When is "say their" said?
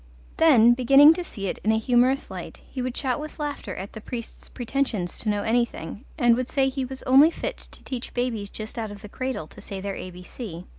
9.61-9.93